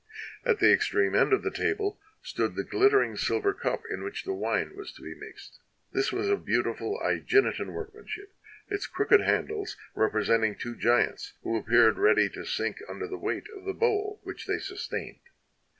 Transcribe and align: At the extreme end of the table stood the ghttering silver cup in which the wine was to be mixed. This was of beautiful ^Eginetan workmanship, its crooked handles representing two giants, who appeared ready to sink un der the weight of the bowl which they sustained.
At 0.43 0.57
the 0.57 0.73
extreme 0.73 1.13
end 1.13 1.31
of 1.31 1.43
the 1.43 1.51
table 1.51 1.99
stood 2.23 2.55
the 2.55 2.63
ghttering 2.63 3.19
silver 3.19 3.53
cup 3.53 3.83
in 3.87 4.01
which 4.03 4.23
the 4.23 4.33
wine 4.33 4.75
was 4.75 4.91
to 4.93 5.03
be 5.03 5.13
mixed. 5.13 5.59
This 5.91 6.11
was 6.11 6.27
of 6.27 6.43
beautiful 6.43 6.99
^Eginetan 7.05 7.71
workmanship, 7.71 8.33
its 8.67 8.87
crooked 8.87 9.21
handles 9.21 9.77
representing 9.93 10.55
two 10.55 10.75
giants, 10.75 11.33
who 11.43 11.55
appeared 11.55 11.99
ready 11.99 12.29
to 12.29 12.45
sink 12.45 12.77
un 12.89 12.97
der 12.97 13.05
the 13.07 13.17
weight 13.19 13.45
of 13.55 13.63
the 13.65 13.75
bowl 13.75 14.19
which 14.23 14.47
they 14.47 14.57
sustained. 14.57 15.19